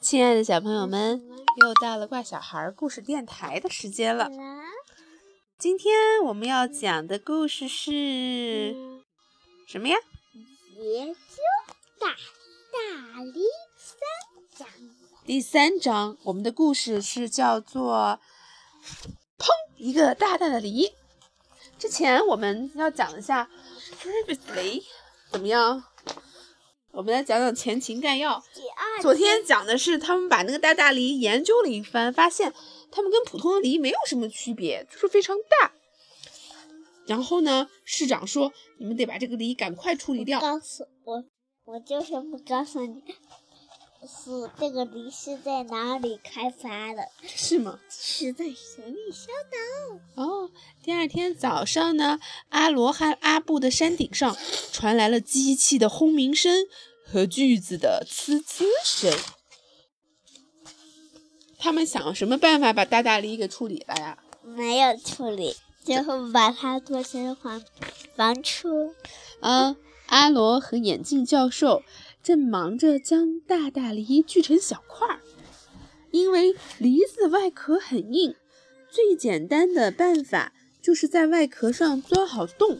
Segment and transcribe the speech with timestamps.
[0.00, 1.22] 亲爱的小朋友们，
[1.60, 4.28] 又到了怪小孩故事电台的时间了。
[5.56, 8.74] 今天我们要讲的故事是
[9.68, 9.96] 什么呀？
[10.74, 11.20] 研究
[12.00, 13.40] 大大梨
[13.76, 14.00] 三
[14.56, 14.68] 章。
[15.24, 18.18] 第三章，我们的故事是叫做
[19.38, 20.92] “砰”一个大大的梨。
[21.78, 23.50] 之前我们要讲一下
[24.00, 24.82] previously
[25.30, 25.82] 怎么样？
[26.92, 28.42] 我们来讲讲前情概要。
[29.00, 32.52] 昨天讲的是他们把那个大大梨研究了一番，发现
[32.90, 35.72] 它们跟普通的梨没有什么区别，就是非常大。
[37.06, 40.38] 然后呢，市长说你们得把这个梨赶快处理掉。
[40.38, 41.24] 告诉我，
[41.64, 43.02] 我就是不告诉你，
[44.04, 47.02] 是这个梨是在哪里开发的？
[47.26, 47.78] 是吗？
[47.88, 49.28] 是在神秘小
[50.16, 50.22] 岛。
[50.22, 50.50] 哦，
[50.82, 54.36] 第二天早上呢，阿罗和阿布的山顶上
[54.72, 56.66] 传来了机器的轰鸣声
[57.06, 59.12] 和锯子的呲呲声。
[61.58, 64.18] 他们想什么办法把大大梨给处理了呀？
[64.42, 67.62] 没有处理，最后把它做成房
[68.16, 68.94] 房车。
[69.40, 71.84] 嗯，阿罗和眼镜教授
[72.22, 75.20] 正忙着将大大梨锯成小块儿，
[76.10, 78.36] 因为梨子外壳很硬，
[78.90, 82.78] 最简单的办法就是在外壳上钻好洞，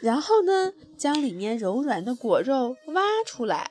[0.00, 3.70] 然后呢，将里面柔软的果肉挖出来。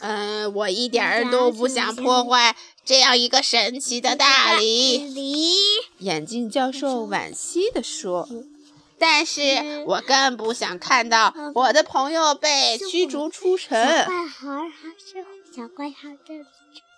[0.00, 4.98] 嗯、我一点儿都不想破坏这样一个神奇的大梨。
[4.98, 5.54] 梨，
[5.98, 8.28] 眼镜教授惋惜地说
[9.02, 13.76] ：“但是我更不想看到我的朋友被驱逐出城。
[13.84, 16.44] 小怪孩还是小怪孩的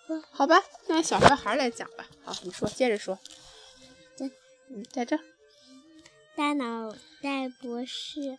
[0.05, 2.05] 说，好吧，那小坏孩来讲吧。
[2.23, 3.17] 好，你说，接着说。
[4.15, 4.27] 在
[4.69, 5.17] 嗯，在这。
[6.35, 6.91] 大脑
[7.23, 8.37] 袋博士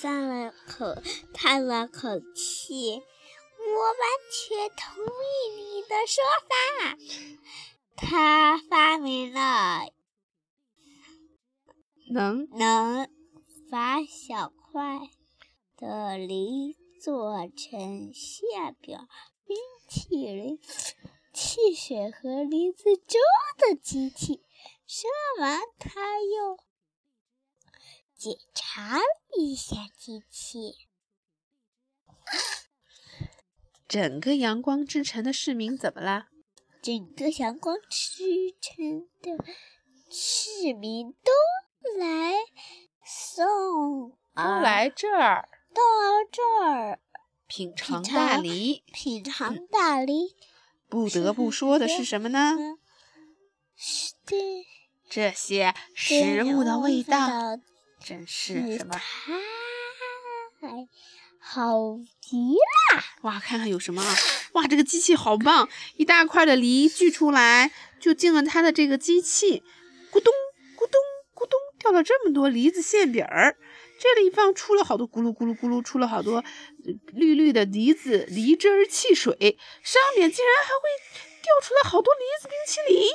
[0.00, 0.96] 叹了口
[1.34, 3.02] 叹了口气，
[3.58, 6.96] 我完全同意你的说法。
[7.96, 9.90] 他发明了
[12.12, 13.08] 能能
[13.70, 15.08] 把小块
[15.76, 18.98] 的梨做成馅饼、
[19.46, 19.56] 冰
[19.88, 20.58] 淇淋、
[21.32, 23.18] 汽水和梨子粥
[23.58, 24.42] 的机器。
[24.88, 26.58] 说完，他又
[28.16, 29.04] 检查了
[29.38, 30.88] 一下机器。
[33.86, 36.28] 整个阳光之城的市民怎么啦？
[36.82, 38.24] 整个阳光之
[38.60, 39.44] 城的
[40.10, 41.30] 市民都
[41.98, 42.34] 来
[43.04, 45.82] 送来这儿到
[46.30, 47.00] 这儿
[47.46, 48.82] 品尝尝大梨。
[48.92, 50.36] 品尝大梨。
[50.88, 52.56] 不得不说的是什么呢？
[52.58, 52.78] 嗯，
[53.76, 54.66] 是的，
[55.08, 57.62] 这些食物的味道道
[58.04, 58.94] 真是什么？
[60.60, 60.88] 太
[61.38, 63.02] 好极了！
[63.22, 64.14] 哇，看看有什么啊！
[64.54, 65.68] 哇，这个机器好棒！
[65.96, 69.62] 一大块的梨锯出来，就进了它的这个机器，
[70.10, 70.32] 咕咚
[70.76, 71.00] 咕咚
[71.34, 73.56] 咕咚，掉了这么多梨子馅饼儿。
[73.98, 76.44] 这里放出了好多咕噜咕噜咕噜，出了好多呃
[77.12, 80.88] 绿绿的梨子梨汁儿汽水，上面竟然还会
[81.42, 83.10] 掉出来好多梨子冰淇淋。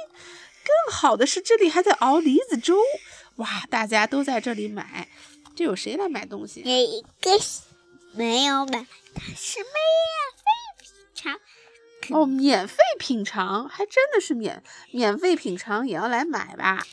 [0.64, 2.78] 更好的是，这里还在熬梨子粥。
[3.38, 5.10] 哇，大家都在这里买，
[5.56, 6.62] 这有谁来买东西？
[6.62, 7.32] 有一个
[8.14, 9.66] 没有买，他是免
[10.36, 10.46] 费
[10.80, 11.40] 品尝。
[12.12, 14.62] 哦，免费品尝，还真的是免
[14.92, 16.86] 免费品尝也要来买吧？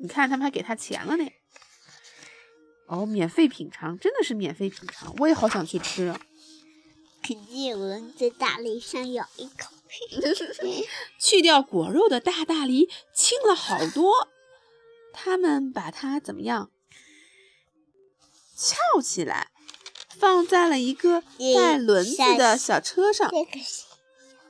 [0.00, 1.24] 你看他们还给他钱了呢。
[2.86, 6.20] 哦，免费品尝真的是免费品尝，我也好想去吃啊。
[7.22, 9.74] 肯定有人在大梨上咬一口。
[11.18, 14.28] 去掉果肉的大大梨轻了好多，
[15.12, 16.70] 他们把它怎么样？
[18.56, 19.50] 翘起来，
[20.16, 21.22] 放在了一个
[21.56, 23.28] 带轮子的小车上。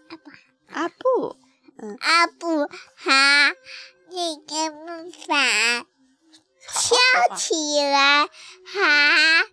[0.08, 0.30] 阿布
[0.68, 1.36] 阿布，
[1.78, 2.66] 嗯阿布
[2.96, 3.54] 哈，
[4.10, 5.86] 那个木板
[6.68, 6.96] 翘
[7.36, 9.44] 起来，哈，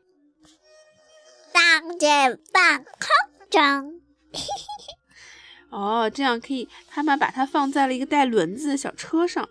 [1.51, 4.01] 荡在半空中。
[5.69, 9.47] 哦，这样可以，他们把它放在了一个带轮子的小车上，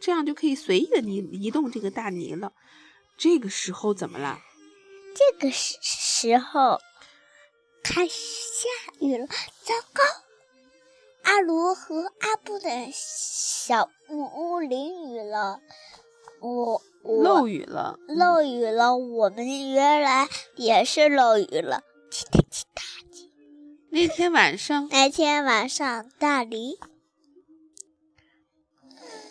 [0.00, 2.52] 这样就可以随意的移移动这个大泥了。
[3.16, 4.38] 这个时候怎么了？
[5.14, 6.78] 这个时时候
[7.82, 8.68] 开始下
[9.00, 10.02] 雨了，糟糕！
[11.22, 15.60] 阿罗和阿布的小木屋淋雨了，
[16.40, 17.98] 我我漏雨了。
[18.08, 21.82] 漏雨了，我们原来也是漏雨了。
[23.90, 26.78] 那天晚上，那天晚上，大梨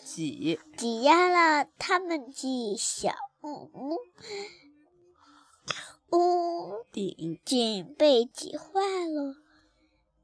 [0.03, 0.59] 挤。
[0.75, 3.99] 挤压了他们的小木屋，
[6.11, 9.35] 屋顶，顶被挤坏了，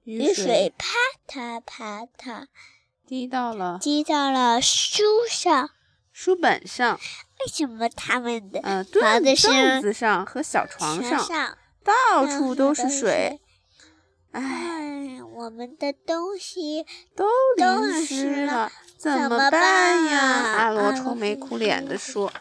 [0.04, 0.74] 雨雨水。
[0.78, 0.88] 啪
[1.28, 2.48] 嗒啪嗒。
[3.06, 3.78] 滴到了。
[3.80, 5.70] 滴到了书上。
[6.14, 6.96] 书本上，
[7.40, 11.94] 为什么他们的呃，房凳子是凳子上和小床墙上，上到
[12.24, 13.42] 到处都是水。？
[14.32, 17.26] 唉，哎，我们的东西都
[17.58, 20.20] 都淋湿了，怎怎么么办办呀？
[20.20, 22.32] 阿罗愁眉苦脸眉地说。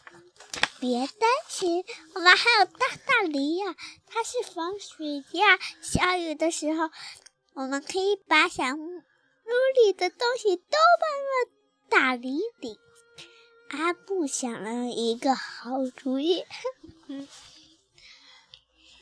[0.79, 1.85] 别担心，
[2.15, 3.75] 我们还有大大梨呀、
[4.07, 5.59] 它是防水的呀。
[5.81, 6.91] 下雨的时候，
[7.55, 8.77] 我们可以把小屋
[9.77, 12.79] 里的东西都搬到大梨里。
[13.73, 16.45] 阿布想了一个好主意，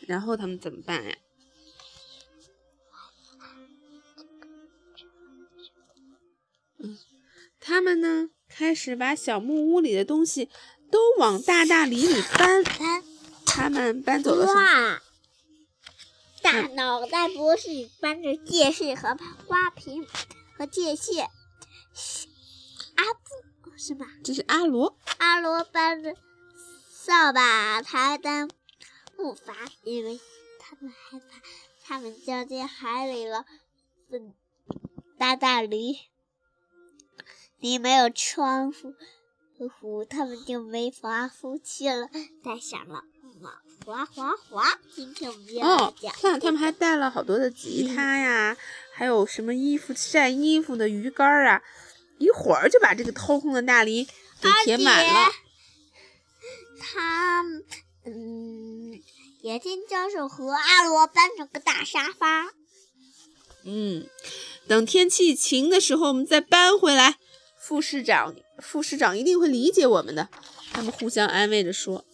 [0.07, 1.17] 然后他们怎么办呀？
[6.79, 6.99] 嗯，
[7.59, 10.49] 他们呢开始把小木屋里的东西
[10.91, 12.63] 都往大大里里搬。
[12.63, 13.03] 看，
[13.45, 14.61] 他们搬走了什么？
[14.61, 15.03] 哇！
[16.43, 20.07] 大脑袋博士搬着电视和花瓶
[20.57, 21.29] 和电线，
[23.81, 24.07] 是吧？
[24.23, 24.95] 这是阿罗。
[25.17, 26.15] 阿罗搬着
[26.91, 28.51] 扫把、台灯、
[29.17, 29.55] 木筏，
[29.85, 30.21] 因为
[30.59, 31.41] 他们害怕
[31.83, 33.47] 他们掉进海里了。
[34.11, 34.35] 嗯，
[35.19, 35.99] 大大梨，
[37.59, 38.93] 你没有窗户，
[39.81, 42.11] 户他们就没法呼气了。
[42.45, 43.05] 带上了
[43.41, 43.51] 马
[43.87, 48.55] 滑滑滑，今天我们要哦讲，看他们还带了好多的吉他呀，
[48.93, 51.63] 还有什么衣服晒衣服的鱼竿儿啊，
[52.21, 54.05] 一会儿就把这个掏空的大梨
[54.41, 55.33] 给填满了。
[56.79, 57.43] 他，
[58.05, 59.01] 嗯，
[59.41, 62.53] 眼镜教授和阿罗搬着个大沙发。
[63.65, 64.07] 嗯，
[64.69, 67.17] 等天气晴的时候，我们再搬回来。
[67.59, 70.29] 副市长，副市长一定会理解我们的。
[70.73, 72.05] 他们互相安慰着说：“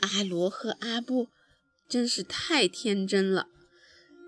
[0.00, 1.28] 阿罗和阿布
[1.88, 3.48] 真是太天真了。”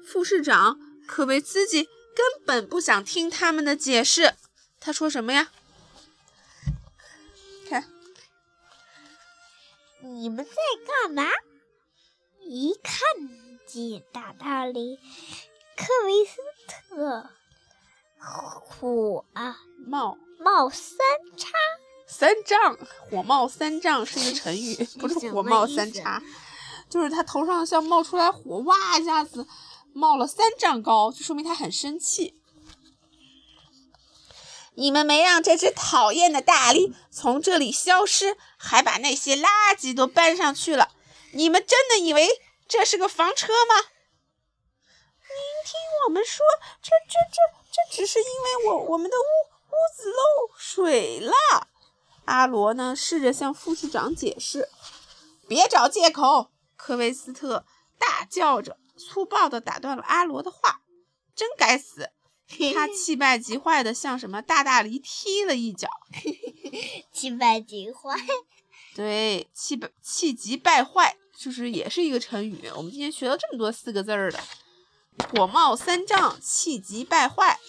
[0.07, 1.89] 副市长科维茨基
[2.19, 4.35] 根本不想听他们的解释。
[4.81, 5.53] 他说什么呀？
[7.71, 7.89] 看，
[10.01, 10.53] 你们在
[10.85, 11.31] 干嘛？
[12.41, 12.95] 一看
[13.69, 14.97] 见大大梨，
[15.77, 17.31] 科维斯特
[18.19, 20.97] 火啊冒冒三
[21.37, 21.51] 叉，
[22.09, 26.21] 三丈，火冒三丈是一个成语， 不是火冒三叉，
[26.89, 29.47] 就是他头上像冒出来火，哇一下子
[29.93, 32.35] 冒了三丈高，就说明他很生气。
[34.75, 40.93] 你们没让这只讨厌的大力从这里消失，还把那些垃圾都搬上去了。
[41.33, 42.29] 你们真的以为
[42.69, 43.75] 这是个房车吗？
[45.21, 45.75] 您听
[46.07, 46.47] 我们说，
[46.81, 47.43] 这这这
[47.73, 49.27] 这只是因为我我们的屋
[49.67, 51.33] 屋子漏水了。
[52.27, 54.69] 阿罗呢，试着向副市长解释
[55.49, 57.65] ：“别找借口！”科维斯特
[57.99, 60.83] 大叫着，粗暴地打断了阿罗的话。
[61.35, 62.11] 真该死！
[62.75, 65.89] 他气败急坏的向什么大大梨踢了一脚。
[67.13, 68.19] 气败急坏。
[68.97, 72.69] 对，气败气急败坏，就是也是一个成语。
[72.75, 74.41] 我们今天学了这么多四个字儿的，
[75.31, 77.61] 火冒三丈，气急败坏，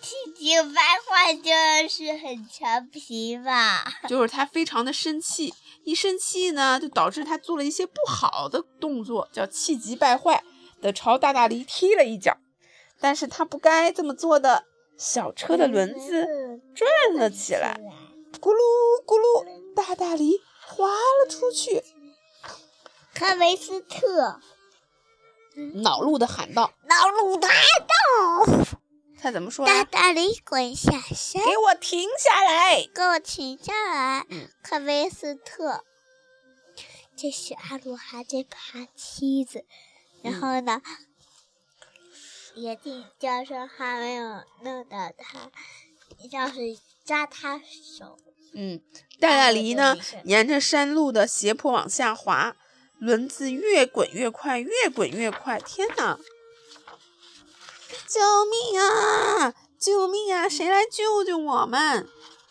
[0.00, 1.50] 气急败坏就
[1.88, 3.84] 是很调皮吧？
[4.08, 10.44] 就是他非常的生气，一生气呢，就导致他做了一些不好的动作，叫气急败坏
[10.80, 12.36] 的朝大大梨踢了一脚。
[13.00, 14.64] 但是他不该这么做的，
[14.98, 16.26] 小车的轮子
[16.74, 17.80] 转了起来，
[18.40, 18.58] 咕噜
[19.06, 21.82] 咕噜，大大梨滑了出去，
[23.14, 24.38] 克维斯特
[25.82, 28.76] 恼怒的喊道恼怒大道
[29.18, 29.84] ，：“他怎么说大呀？
[29.84, 34.26] 大梨滚下山，给我停下来！”给我停下来！
[34.28, 35.84] 嗯科维斯特。
[37.16, 39.64] 这时阿鲁还在爬梯子，
[40.22, 40.82] 然后呢，
[42.54, 45.50] 眼镜教授还没有弄到他，
[46.30, 48.18] 要是抓他手，
[48.54, 48.80] 嗯，
[49.18, 52.56] 大大梨呢，沿着山路的斜坡往下滑，
[52.98, 55.58] 轮子越滚越快，越滚越快。
[55.58, 56.18] 天哪！
[58.06, 59.54] 救命啊！
[59.78, 60.48] 救命啊！
[60.48, 62.08] 谁来救救我们？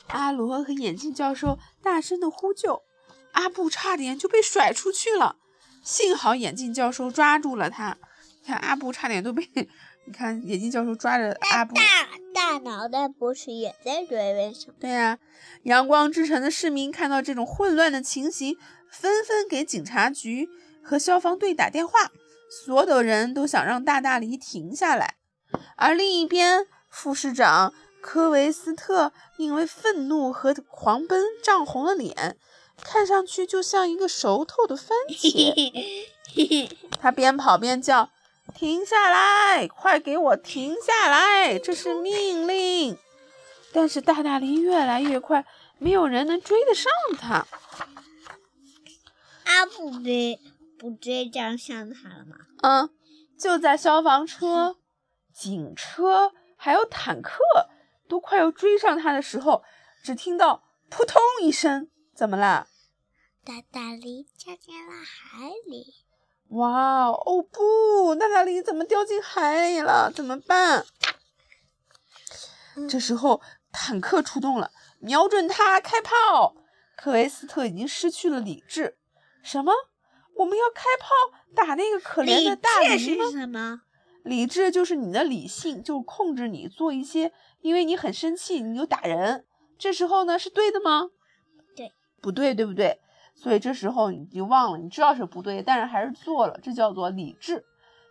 [0.07, 2.81] 阿罗和眼镜教授大声的呼救，
[3.33, 5.35] 阿布差点就被甩出去了，
[5.83, 7.97] 幸好眼镜教授抓住了他。
[8.41, 9.47] 你看阿布差点都被，
[10.05, 11.75] 你看眼镜教授抓着阿布。
[11.75, 11.81] 大
[12.33, 14.73] 大脑袋不是也在追问什么。
[14.79, 15.19] 对呀、
[15.63, 18.57] 阳光之城的市民看到这种混乱的情形，
[18.89, 20.49] 纷纷给警察局
[20.83, 22.11] 和消防队打电话。
[22.65, 25.17] 所有的人都想让大大梨停下来，
[25.75, 27.71] 而另一边，副市长
[28.01, 32.37] 科维斯特因为愤怒和狂奔涨红了脸，
[32.83, 35.89] 看上去就像一个熟透的番茄。
[36.99, 38.09] 他边跑边叫
[38.53, 39.67] ：“停下来！
[39.67, 41.57] 快给我停下来！
[41.57, 42.97] 这是命令！”
[43.71, 45.45] 但是大大林越来越快，
[45.77, 47.45] 没有人能追得上他。
[49.43, 50.39] 啊，不追，
[50.77, 52.35] 不追，这样像他了吗？
[52.61, 52.89] 嗯，
[53.37, 54.77] 就在消防车、
[55.33, 57.39] 警车还有坦克
[58.07, 59.63] 都快要追上他的时候，
[60.03, 62.67] 只听到扑通一声，怎么啦？
[63.49, 65.95] 大大梨掉进了海里。
[66.49, 68.13] 哇哦不！
[68.13, 70.11] 大大梨怎么掉进海里了？
[70.15, 70.85] 怎么办？
[72.87, 73.41] 这时候
[73.71, 76.57] 坦克出动了，瞄准他开炮。
[76.95, 78.99] 克维斯特已经失去了理智。
[79.41, 79.73] 什么？
[80.35, 81.09] 我们要开炮
[81.55, 83.25] 打那个可怜的大梨吗？
[83.25, 83.81] 是什么？
[84.23, 89.47] 理智就是你的理性，就控制你做一些，因为你很生气，你就打人。
[89.79, 91.09] 这时候呢，是对的吗？
[91.75, 91.91] 对，
[92.21, 93.01] 不对，对不对？
[93.41, 97.63] 所以这时候你就忘了，你知道是不对，但是还是做了，这叫做理智。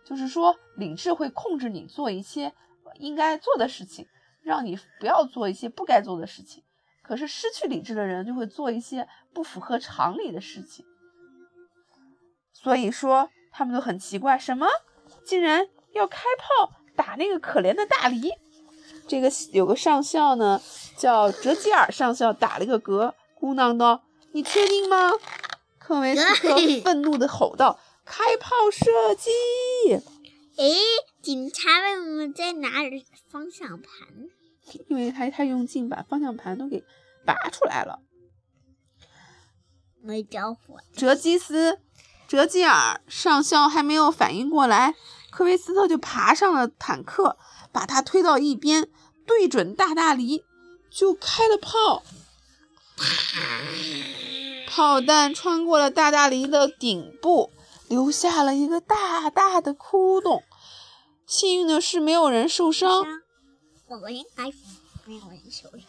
[0.03, 2.51] 就是说，理智会控制你做一些
[2.95, 4.07] 应该做的事情，
[4.41, 6.63] 让你不要做一些不该做的事情。
[7.03, 10.83] 可是失去理智的人就会做一些不符合常理的事情。
[12.51, 14.65] 所以说，他们都很奇怪，什么
[15.23, 18.31] 竟然要开炮打那个可怜的大梨？
[19.07, 20.59] 这个有个上校呢，
[20.97, 24.01] 叫哲吉尔上校，打了个嗝，咕囔道。
[24.31, 25.11] 你确定吗？
[25.77, 29.29] 科维斯特愤怒地吼道：“开炮射击！”
[30.57, 30.65] 哎，
[31.21, 32.69] 警察为什么在拿
[33.29, 34.29] 方向盘？
[34.87, 36.83] 因为他太用劲，把方向盘都给
[37.25, 38.01] 拔出来了。
[40.01, 40.79] 没着火。
[40.95, 41.79] 哲基斯、
[42.27, 44.95] 哲基尔上校还没有反应过来，
[45.31, 47.37] 科维斯特就爬上了坦克，
[47.71, 48.89] 把他推到一边，
[49.25, 50.43] 对准大大梨
[50.91, 52.03] 就开了炮。
[54.67, 57.51] 炮弹穿过了大大梨的顶部，
[57.87, 60.43] 留下了一个大大的窟窿。
[61.25, 63.05] 幸运的是，没有人受伤。
[64.03, 64.43] 我应该
[65.05, 65.81] 没有人受伤。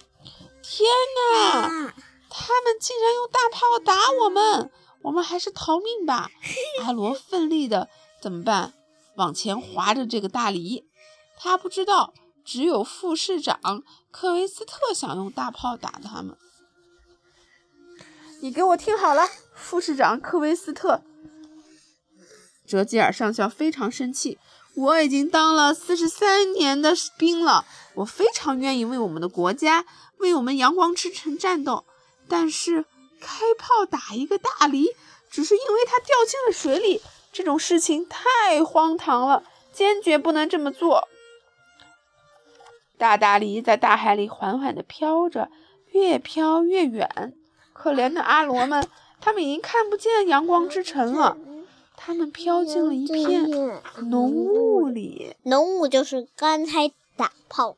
[0.63, 0.89] 天
[1.33, 1.95] 哪！
[2.29, 4.71] 他们竟然用大炮打我们！
[5.03, 6.31] 我们还是逃命吧。
[6.83, 7.89] 阿罗奋力的
[8.23, 8.75] 怎么办？
[9.17, 10.89] 往前划着这个大梨。
[11.37, 12.15] 他不知道，
[12.45, 16.37] 只有副市长科维斯特想用大炮打他们。
[18.43, 21.03] 你给我听好了，副市长科维斯特，
[22.67, 24.39] 哲吉尔上校非常生气。
[24.75, 27.67] 我已经当了四十三年的兵了，
[27.97, 29.85] 我非常愿意为我们的国家，
[30.19, 31.85] 为我们阳光之城战斗。
[32.29, 32.87] 但是
[33.21, 34.87] 开炮打一个大梨，
[35.31, 41.09] 只是因为它掉进了水里，这种事情太荒唐了，坚决不能这么做。
[42.97, 45.51] 大大梨在大海里缓缓地飘着，
[45.93, 47.35] 越飘越远。
[47.83, 48.87] 可怜的阿罗们，
[49.21, 51.37] 他们已经看不见阳光之城了。
[51.97, 53.51] 他们飘进了一片
[54.11, 55.35] 浓雾里。
[55.45, 57.77] 浓雾就是刚才打炮。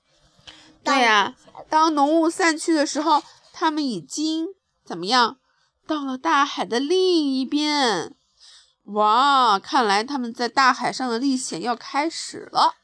[0.82, 1.34] 对呀，
[1.68, 4.48] 当浓雾散去的时候，他们已经
[4.84, 5.36] 怎么样？
[5.86, 6.98] 到了大海的另
[7.32, 8.12] 一边。
[8.86, 12.74] 哇，看来他们在大海上的历险要开始了。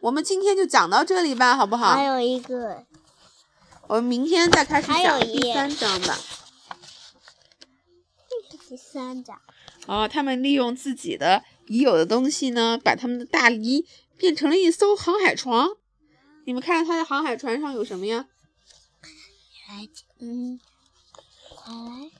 [0.00, 1.92] 我们今天就讲到这里吧，好不好？
[1.92, 2.84] 还有一个，
[3.86, 6.16] 我们明天再开始讲第三章吧。
[8.72, 9.38] 第三章
[9.86, 13.86] 哦，他们利用自己的已有的东西呢，把他们的大梨
[14.16, 15.68] 变成了一艘航海船。
[16.46, 18.24] 你们看，他的航海船上有什么呀？
[19.68, 19.86] 来，
[20.20, 20.58] 嗯，
[21.54, 22.10] 快来！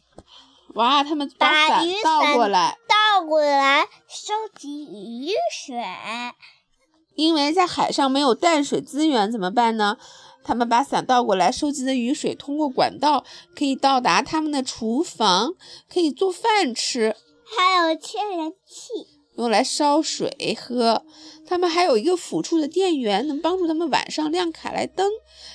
[0.75, 5.83] 哇，他们把伞倒过来，倒过来收集雨水。
[7.15, 9.97] 因为在海上没有淡水资源，怎么办呢？
[10.45, 15.55] 他们把伞倒过来，收集的雨水通过管道可以到达他们的厨房，
[15.93, 19.07] 可以做饭吃，还有天然气
[19.37, 21.05] 用来烧水喝。
[21.45, 25.11] 他们还有一个辅助的电源，能帮助他们晚上亮卡莱灯。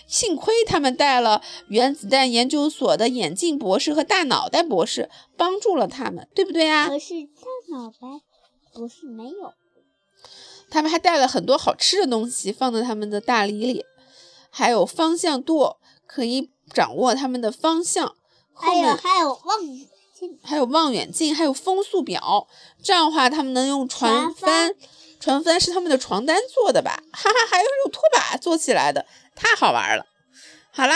[0.07, 6.87] 幸亏他们带了原子弹研究所的眼镜博士和大脑袋博士，帮助了他们，对不对啊？
[6.87, 8.21] 可是大脑袋
[8.73, 9.53] 博士没有。
[10.69, 13.85] 他们还带了很多好吃的东西，放在他们的大梨里。
[14.57, 18.15] 还有方向舵，可以掌握他们的方向。
[18.55, 19.87] 还有还有望远
[20.19, 22.47] 镜，还有望远镜，还有风速表。
[22.81, 24.73] 这样的话，他们能用船帆。
[25.19, 27.03] 船帆是他们的床单做的吧？
[27.11, 30.07] 哈哈，还有用拖把做起来的，太好玩了。
[30.71, 30.95] 好啦，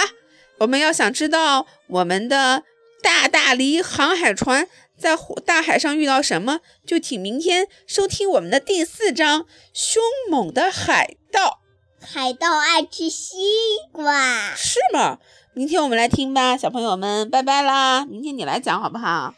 [0.58, 2.64] 我们要想知道我们的
[3.04, 5.16] 大大梨航海船在
[5.46, 10.02] 大海上遇到什么，就请明天收听我们的第四章《凶
[10.32, 11.60] 猛的海盗》。
[12.02, 13.38] 海盗爱吃西
[13.92, 14.54] 瓜。
[14.56, 15.20] 是吗？
[15.54, 18.06] 明天我们来听吧，小朋友们，拜拜啦！
[18.06, 19.34] 明天你来讲好不好？